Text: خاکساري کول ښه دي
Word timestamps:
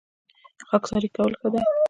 خاکساري 0.69 1.09
کول 1.15 1.33
ښه 1.39 1.47
دي 1.53 1.61